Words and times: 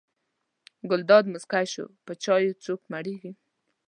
ګلداد 0.89 1.25
موسکی 1.33 1.65
شو: 1.73 1.85
په 2.05 2.11
چایو 2.23 2.59
څوک 2.63 2.81
مړېږي. 2.91 3.31